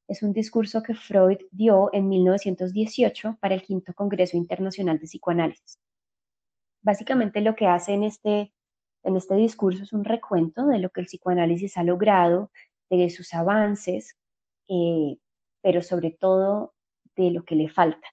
Es 0.08 0.22
un 0.22 0.32
discurso 0.32 0.82
que 0.82 0.94
Freud 0.94 1.38
dio 1.50 1.90
en 1.92 2.08
1918 2.08 3.38
para 3.40 3.54
el 3.54 3.62
quinto 3.62 3.92
Congreso 3.94 4.36
Internacional 4.36 4.98
de 4.98 5.06
Psicoanálisis. 5.06 5.78
Básicamente 6.82 7.40
lo 7.40 7.54
que 7.54 7.66
hace 7.66 7.92
en 7.92 8.04
este, 8.04 8.52
en 9.02 9.16
este 9.16 9.34
discurso 9.34 9.82
es 9.82 9.92
un 9.92 10.04
recuento 10.04 10.66
de 10.66 10.78
lo 10.78 10.90
que 10.90 11.00
el 11.00 11.06
psicoanálisis 11.06 11.76
ha 11.76 11.82
logrado, 11.82 12.50
de 12.90 13.10
sus 13.10 13.34
avances, 13.34 14.16
eh, 14.68 15.18
pero 15.60 15.82
sobre 15.82 16.10
todo 16.10 16.74
de 17.16 17.30
lo 17.30 17.44
que 17.44 17.54
le 17.54 17.68
falta. 17.68 18.08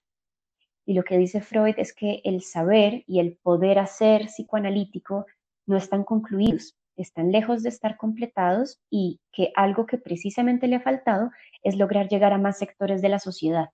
Y 0.86 0.94
lo 0.94 1.04
que 1.04 1.18
dice 1.18 1.42
Freud 1.42 1.76
es 1.78 1.94
que 1.94 2.22
el 2.24 2.42
saber 2.42 3.04
y 3.08 3.20
el 3.20 3.38
poder 3.38 3.80
hacer 3.80 4.28
psicoanalítico 4.28 5.26
no 5.66 5.78
están 5.78 6.04
concluidos, 6.04 6.76
están 6.96 7.32
lejos 7.32 7.64
de 7.64 7.70
estar 7.70 7.98
completados 7.98 8.80
y 8.90 9.20
que 9.32 9.52
algo 9.56 9.86
que 9.86 9.98
precisamente 9.98 10.68
le 10.68 10.76
ha 10.78 10.82
faltado 10.82 11.32
es 11.64 11.76
lograr 11.76 12.08
llegar 12.08 12.34
a 12.34 12.38
más 12.38 12.58
sectores 12.58 13.02
de 13.02 13.10
la 13.10 13.20
sociedad. 13.20 13.70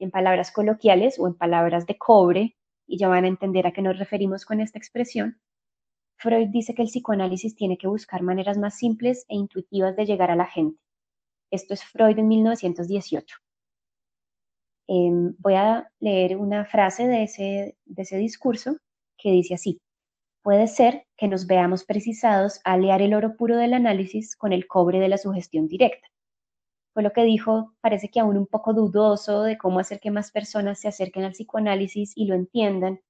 En 0.00 0.10
palabras 0.10 0.50
coloquiales 0.52 1.18
o 1.18 1.26
en 1.26 1.34
palabras 1.34 1.86
de 1.86 1.98
cobre, 1.98 2.56
y 2.86 2.98
ya 2.98 3.08
van 3.08 3.24
a 3.24 3.28
entender 3.28 3.66
a 3.66 3.72
qué 3.72 3.82
nos 3.82 3.98
referimos 3.98 4.46
con 4.46 4.60
esta 4.60 4.78
expresión, 4.78 5.38
Freud 6.16 6.48
dice 6.48 6.74
que 6.74 6.82
el 6.82 6.88
psicoanálisis 6.88 7.54
tiene 7.54 7.78
que 7.78 7.86
buscar 7.86 8.22
maneras 8.22 8.58
más 8.58 8.76
simples 8.76 9.24
e 9.28 9.36
intuitivas 9.36 9.94
de 9.94 10.06
llegar 10.06 10.30
a 10.30 10.36
la 10.36 10.46
gente. 10.46 10.80
Esto 11.50 11.74
es 11.74 11.84
Freud 11.84 12.18
en 12.18 12.26
1918. 12.28 13.36
Em, 14.88 15.34
voy 15.38 15.54
a 15.54 15.90
leer 16.00 16.36
una 16.38 16.64
frase 16.64 17.06
de 17.06 17.24
ese, 17.24 17.76
de 17.84 18.02
ese 18.02 18.16
discurso 18.16 18.78
que 19.18 19.30
dice 19.30 19.54
así, 19.54 19.78
puede 20.42 20.66
ser 20.66 21.04
que 21.18 21.28
nos 21.28 21.46
veamos 21.46 21.84
precisados 21.84 22.60
a 22.64 22.72
aliar 22.72 23.02
el 23.02 23.12
oro 23.12 23.36
puro 23.36 23.58
del 23.58 23.74
análisis 23.74 24.34
con 24.34 24.52
el 24.54 24.66
cobre 24.66 24.98
de 24.98 25.08
la 25.08 25.18
sugestión 25.18 25.68
directa. 25.68 26.08
Fue 26.94 27.02
lo 27.02 27.12
que 27.12 27.22
dijo, 27.24 27.74
parece 27.82 28.08
que 28.08 28.20
aún 28.20 28.38
un 28.38 28.46
poco 28.46 28.72
dudoso 28.72 29.42
de 29.42 29.58
cómo 29.58 29.78
hacer 29.78 30.00
que 30.00 30.10
más 30.10 30.30
personas 30.32 30.80
se 30.80 30.88
acerquen 30.88 31.24
al 31.24 31.32
psicoanálisis 31.32 32.12
y 32.16 32.24
lo 32.24 32.34
entiendan 32.34 33.00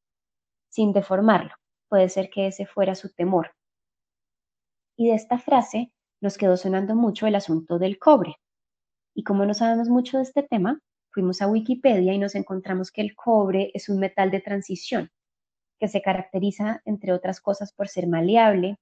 sin 0.68 0.92
deformarlo. 0.92 1.54
Puede 1.88 2.08
ser 2.08 2.28
que 2.28 2.48
ese 2.48 2.66
fuera 2.66 2.96
su 2.96 3.14
temor. 3.14 3.52
Y 4.96 5.08
de 5.08 5.14
esta 5.14 5.38
frase 5.38 5.92
nos 6.20 6.36
quedó 6.36 6.56
sonando 6.56 6.96
mucho 6.96 7.28
el 7.28 7.36
asunto 7.36 7.78
del 7.78 7.98
cobre. 8.00 8.34
Y 9.14 9.22
como 9.22 9.46
no 9.46 9.54
sabemos 9.54 9.88
mucho 9.88 10.16
de 10.16 10.24
este 10.24 10.42
tema, 10.42 10.80
fuimos 11.18 11.42
a 11.42 11.48
Wikipedia 11.48 12.12
y 12.12 12.18
nos 12.18 12.36
encontramos 12.36 12.92
que 12.92 13.00
el 13.00 13.16
cobre 13.16 13.72
es 13.74 13.88
un 13.88 13.98
metal 13.98 14.30
de 14.30 14.40
transición 14.40 15.10
que 15.80 15.88
se 15.88 16.00
caracteriza, 16.00 16.80
entre 16.84 17.12
otras 17.12 17.40
cosas, 17.40 17.72
por 17.72 17.88
ser 17.88 18.06
maleable, 18.06 18.78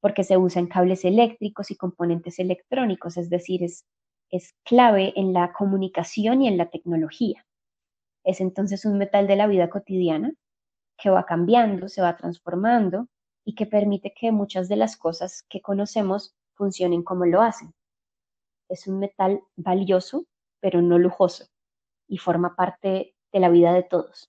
porque 0.00 0.22
se 0.22 0.36
usa 0.36 0.60
en 0.60 0.68
cables 0.68 1.04
eléctricos 1.04 1.72
y 1.72 1.76
componentes 1.76 2.38
electrónicos, 2.38 3.16
es 3.16 3.28
decir, 3.30 3.64
es, 3.64 3.84
es 4.30 4.54
clave 4.64 5.12
en 5.16 5.32
la 5.32 5.52
comunicación 5.52 6.42
y 6.42 6.46
en 6.46 6.56
la 6.56 6.70
tecnología. 6.70 7.44
Es 8.22 8.40
entonces 8.40 8.84
un 8.84 8.96
metal 8.96 9.26
de 9.26 9.34
la 9.34 9.48
vida 9.48 9.68
cotidiana 9.68 10.32
que 10.96 11.10
va 11.10 11.26
cambiando, 11.26 11.88
se 11.88 12.00
va 12.00 12.16
transformando 12.16 13.08
y 13.44 13.56
que 13.56 13.66
permite 13.66 14.14
que 14.14 14.30
muchas 14.30 14.68
de 14.68 14.76
las 14.76 14.96
cosas 14.96 15.42
que 15.48 15.60
conocemos 15.60 16.36
funcionen 16.54 17.02
como 17.02 17.26
lo 17.26 17.42
hacen. 17.42 17.74
Es 18.68 18.86
un 18.86 19.00
metal 19.00 19.40
valioso, 19.56 20.26
pero 20.60 20.80
no 20.80 20.96
lujoso 20.96 21.51
y 22.12 22.18
forma 22.18 22.54
parte 22.54 23.14
de 23.32 23.40
la 23.40 23.48
vida 23.48 23.72
de 23.72 23.84
todos. 23.84 24.28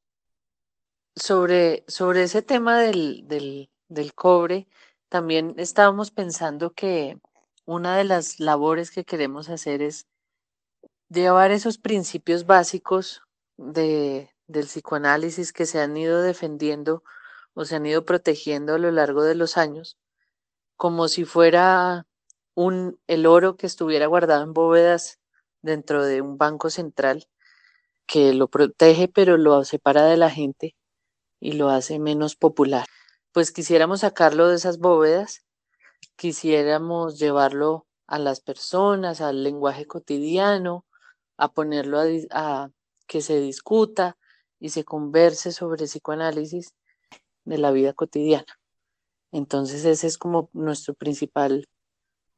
Sobre, 1.17 1.83
sobre 1.89 2.23
ese 2.23 2.41
tema 2.41 2.79
del, 2.79 3.27
del, 3.27 4.13
cobre, 4.15 4.69
también 5.09 5.53
estábamos 5.57 6.09
pensando 6.09 6.71
que 6.71 7.19
una 7.65 7.97
de 7.97 8.05
las 8.05 8.39
labores 8.39 8.89
que 8.89 9.03
queremos 9.03 9.49
hacer 9.49 9.81
es 9.81 10.07
llevar 11.09 11.51
esos 11.51 11.77
principios 11.77 12.45
básicos 12.45 13.21
de, 13.57 14.33
del 14.47 14.63
psicoanálisis 14.63 15.51
que 15.51 15.65
se 15.65 15.81
han 15.81 15.97
ido 15.97 16.21
defendiendo 16.21 17.03
o 17.53 17.65
se 17.65 17.75
han 17.75 17.85
ido 17.85 18.05
protegiendo 18.05 18.75
a 18.75 18.79
lo 18.79 18.91
largo 18.91 19.23
de 19.23 19.35
los 19.35 19.57
años, 19.57 19.97
como 20.77 21.09
si 21.09 21.25
fuera 21.25 22.07
un, 22.55 22.97
el 23.07 23.25
oro 23.25 23.57
que 23.57 23.67
estuviera 23.67 24.07
guardado 24.07 24.41
en 24.43 24.53
bóvedas 24.53 25.19
dentro 25.61 26.05
de 26.05 26.21
un 26.21 26.37
banco 26.37 26.69
central 26.69 27.27
que 28.05 28.33
lo 28.33 28.47
protege 28.47 29.07
pero 29.07 29.37
lo 29.37 29.63
separa 29.63 30.05
de 30.05 30.17
la 30.17 30.29
gente 30.29 30.75
y 31.39 31.53
lo 31.53 31.69
hace 31.69 31.99
menos 31.99 32.35
popular. 32.35 32.85
Pues 33.31 33.51
quisiéramos 33.51 34.01
sacarlo 34.01 34.47
de 34.47 34.55
esas 34.55 34.79
bóvedas, 34.79 35.43
quisiéramos 36.15 37.19
llevarlo 37.19 37.87
a 38.07 38.19
las 38.19 38.41
personas, 38.41 39.21
al 39.21 39.43
lenguaje 39.43 39.85
cotidiano, 39.85 40.85
a 41.37 41.51
ponerlo 41.51 41.99
a, 42.31 42.69
que 43.07 43.21
se 43.21 43.39
discuta 43.39 44.17
y 44.59 44.69
se 44.69 44.83
converse 44.83 45.51
sobre 45.51 45.85
psicoanálisis 45.85 46.73
de 47.43 47.57
la 47.57 47.71
vida 47.71 47.93
cotidiana. 47.93 48.59
Entonces 49.31 49.83
ese 49.83 50.07
es 50.07 50.17
como 50.17 50.49
nuestro 50.53 50.93
principal 50.93 51.67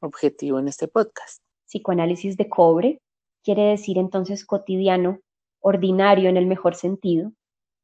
objetivo 0.00 0.58
en 0.58 0.68
este 0.68 0.88
podcast. 0.88 1.42
Psicoanálisis 1.66 2.36
de 2.36 2.48
cobre 2.48 3.00
quiere 3.44 3.64
decir 3.64 3.98
entonces 3.98 4.44
cotidiano, 4.44 5.20
ordinario 5.60 6.28
en 6.28 6.36
el 6.36 6.46
mejor 6.46 6.74
sentido, 6.74 7.32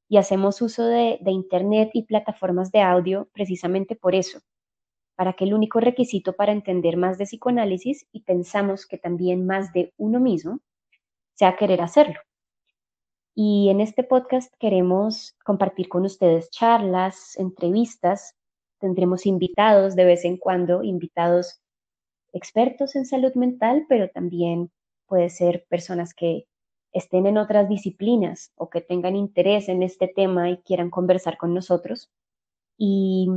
y 0.08 0.18
hacemos 0.18 0.60
uso 0.60 0.84
de, 0.84 1.18
Internet 1.24 1.90
y 1.94 2.02
plataformas 2.02 2.70
de 2.70 2.82
audio 2.82 3.30
precisamente 3.32 3.96
por 3.96 4.14
eso, 4.14 4.40
para 5.16 5.32
que 5.32 5.44
el 5.44 5.54
único 5.54 5.80
requisito 5.80 6.34
para 6.34 6.52
entender 6.52 6.98
más 6.98 7.16
de 7.16 7.24
psicoanálisis 7.24 8.06
y 8.12 8.20
pensamos 8.20 8.86
que 8.86 8.98
también 8.98 9.46
más 9.46 9.72
de 9.72 9.94
uno 9.96 10.20
mismo 10.20 10.60
sea 11.32 11.56
querer 11.56 11.80
hacerlo. 11.80 12.20
Y 13.34 13.70
en 13.70 13.80
este 13.80 14.04
podcast 14.04 14.52
queremos 14.58 15.34
compartir 15.44 15.88
con 15.88 16.04
ustedes 16.04 16.50
charlas, 16.50 17.38
entrevistas, 17.38 18.36
tendremos 18.78 19.24
invitados 19.24 19.96
de 19.96 20.04
vez 20.04 20.26
en 20.26 20.36
cuando, 20.36 20.82
invitados 20.82 21.62
expertos 22.34 22.96
en 22.96 23.06
salud 23.06 23.32
mental, 23.34 23.86
pero 23.88 24.10
también 24.10 24.70
puede 25.06 25.30
ser 25.30 25.64
personas 25.70 26.12
que 26.12 26.46
estén 26.92 27.26
en 27.26 27.38
otras 27.38 27.68
disciplinas 27.68 28.52
o 28.56 28.70
que 28.70 28.80
tengan 28.80 29.16
interés 29.16 29.68
en 29.68 29.82
este 29.82 30.08
tema 30.08 30.50
y 30.50 30.58
quieran 30.58 30.90
conversar 30.90 31.38
con 31.38 31.54
nosotros. 31.54 32.10
Y 32.78 33.28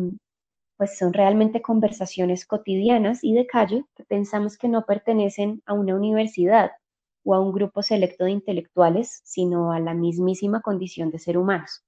pues 0.77 0.97
son 0.97 1.13
realmente 1.13 1.62
conversaciones 1.62 2.45
cotidianas 2.45 3.24
y 3.24 3.33
de 3.33 3.47
calle 3.47 3.85
que 3.95 4.03
pensamos 4.03 4.57
que 4.57 4.67
no 4.67 4.85
pertenecen 4.85 5.62
a 5.65 5.74
una 5.74 5.95
universidad 5.95 6.71
o 7.24 7.33
a 7.33 7.39
un 7.39 7.53
grupo 7.53 7.81
selecto 7.81 8.25
de 8.25 8.31
intelectuales, 8.31 9.21
sino 9.24 9.71
a 9.71 9.79
la 9.79 9.93
mismísima 9.93 10.62
condición 10.62 11.12
de 11.12 11.19
ser 11.19 11.38
humanos. 11.38 11.83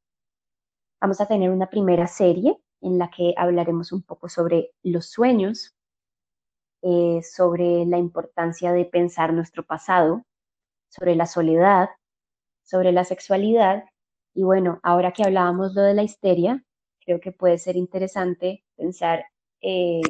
Vamos 1.01 1.21
a 1.21 1.27
tener 1.27 1.51
una 1.51 1.69
primera 1.69 2.07
serie 2.07 2.57
en 2.81 2.97
la 2.97 3.09
que 3.09 3.33
hablaremos 3.37 3.91
un 3.91 4.01
poco 4.01 4.29
sobre 4.29 4.71
los 4.83 5.07
sueños, 5.09 5.75
eh, 6.81 7.21
sobre 7.23 7.85
la 7.85 7.97
importancia 7.97 8.71
de 8.71 8.85
pensar 8.85 9.33
nuestro 9.33 9.63
pasado, 9.65 10.23
sobre 10.89 11.15
la 11.15 11.25
soledad, 11.25 11.89
sobre 12.63 12.91
la 12.91 13.03
sexualidad. 13.03 13.83
Y 14.33 14.43
bueno, 14.43 14.79
ahora 14.83 15.11
que 15.11 15.23
hablábamos 15.23 15.73
lo 15.73 15.81
de 15.81 15.93
la 15.93 16.03
histeria, 16.03 16.63
creo 17.05 17.19
que 17.19 17.31
puede 17.31 17.57
ser 17.57 17.75
interesante 17.75 18.63
pensar 18.75 19.25
eh, 19.61 20.01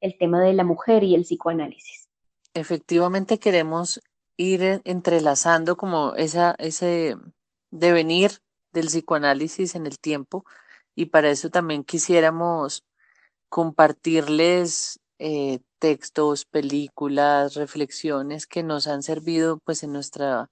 el 0.00 0.18
tema 0.18 0.40
de 0.40 0.52
la 0.52 0.64
mujer 0.64 1.02
y 1.02 1.14
el 1.14 1.22
psicoanálisis. 1.22 2.08
Efectivamente 2.52 3.38
queremos 3.38 4.00
ir 4.36 4.82
entrelazando 4.84 5.76
como 5.76 6.14
esa, 6.14 6.54
ese 6.58 7.16
devenir 7.70 8.30
del 8.72 8.86
psicoanálisis 8.86 9.74
en 9.74 9.86
el 9.86 9.98
tiempo 9.98 10.44
y 10.94 11.06
para 11.06 11.30
eso 11.30 11.50
también 11.50 11.84
quisiéramos 11.84 12.84
compartirles 13.48 15.00
eh, 15.18 15.60
textos, 15.78 16.44
películas, 16.44 17.54
reflexiones 17.54 18.46
que 18.46 18.62
nos 18.62 18.86
han 18.86 19.02
servido 19.02 19.58
pues 19.64 19.82
en 19.82 19.92
nuestra, 19.92 20.50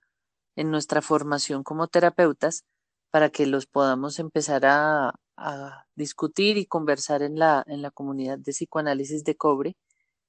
en 0.57 0.71
nuestra 0.71 1.03
formación 1.03 1.63
como 1.65 1.89
terapeutas 1.89 2.65
para 3.11 3.31
que 3.31 3.47
los 3.47 3.67
podamos 3.67 4.19
empezar 4.19 4.65
a, 4.67 5.15
a 5.37 5.87
discutir 5.97 6.57
y 6.59 6.67
conversar 6.67 7.23
en 7.23 7.39
la, 7.39 7.65
en 7.67 7.83
la 7.83 7.91
comunidad 7.91 8.39
de 8.39 8.53
psicoanálisis 8.53 9.25
de 9.25 9.37
cobre. 9.37 9.77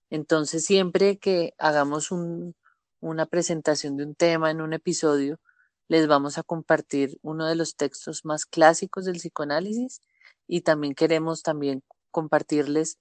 Entonces, 0.10 0.66
siempre 0.66 1.18
que 1.18 1.54
hagamos 1.58 2.12
un, 2.12 2.56
una 3.02 3.26
presentación 3.26 3.98
de 3.98 4.06
un 4.06 4.16
tema 4.16 4.52
en 4.52 4.62
un 4.62 4.74
episodio, 4.74 5.40
les 5.88 6.08
vamos 6.08 6.38
a 6.38 6.44
compartir 6.44 7.18
uno 7.22 7.48
de 7.48 7.56
los 7.56 7.76
textos 7.76 8.26
más 8.26 8.46
clásicos 8.46 9.06
del 9.06 9.18
psicoanálisis 9.18 10.02
y 10.48 10.62
también 10.62 10.96
queremos 10.96 11.44
también 11.44 11.84
compartirles 12.12 12.98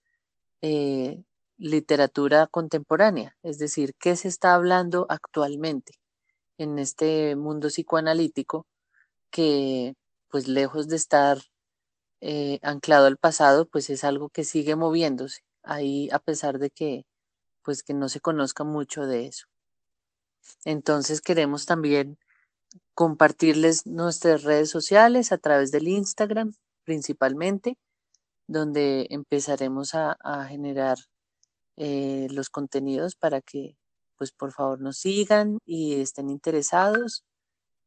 eh, 0.62 1.22
literatura 1.58 2.46
contemporánea, 2.48 3.36
es 3.42 3.58
decir, 3.58 3.94
qué 4.00 4.16
se 4.16 4.28
está 4.28 4.54
hablando 4.54 5.06
actualmente 5.10 5.94
en 6.58 6.78
este 6.78 7.36
mundo 7.36 7.68
psicoanalítico 7.68 8.66
que, 9.30 9.94
pues 10.30 10.48
lejos 10.48 10.88
de 10.88 10.96
estar 10.96 11.38
eh, 12.20 12.60
anclado 12.62 13.06
al 13.06 13.18
pasado, 13.18 13.66
pues 13.66 13.90
es 13.90 14.04
algo 14.04 14.30
que 14.30 14.44
sigue 14.44 14.76
moviéndose 14.76 15.42
ahí 15.64 16.08
a 16.12 16.18
pesar 16.20 16.58
de 16.58 16.70
que, 16.70 17.04
pues 17.64 17.82
que 17.82 17.94
no 17.94 18.08
se 18.08 18.20
conozca 18.20 18.64
mucho 18.64 19.06
de 19.06 19.26
eso. 19.26 19.46
Entonces 20.64 21.20
queremos 21.20 21.66
también 21.66 22.18
compartirles 22.94 23.86
nuestras 23.86 24.44
redes 24.44 24.70
sociales 24.70 25.32
a 25.32 25.38
través 25.38 25.72
del 25.72 25.88
Instagram 25.88 26.54
principalmente, 26.84 27.78
donde 28.46 29.06
empezaremos 29.10 29.94
a, 29.94 30.16
generar 30.48 30.98
eh, 31.76 32.28
los 32.30 32.50
contenidos 32.50 33.16
para 33.16 33.40
que 33.40 33.76
pues 34.16 34.30
por 34.30 34.52
favor 34.52 34.80
nos 34.80 34.98
sigan 34.98 35.58
y 35.64 36.00
estén 36.00 36.30
interesados 36.30 37.24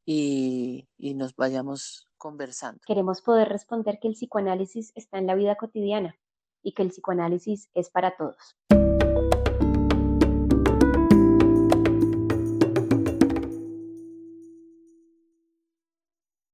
y, 0.05 0.87
y 0.97 1.13
nos 1.13 1.35
vayamos 1.35 2.07
conversando. 2.17 2.81
Queremos 2.85 3.21
poder 3.21 3.47
responder 3.49 3.99
que 4.01 4.07
el 4.07 4.15
psicoanálisis 4.15 4.91
está 4.95 5.17
en 5.17 5.27
la 5.27 5.35
vida 5.35 5.55
cotidiana 5.55 6.17
y 6.61 6.73
que 6.73 6.83
el 6.83 6.89
psicoanálisis 6.89 7.69
es 7.73 7.89
para 7.89 8.17
todos. 8.17 8.55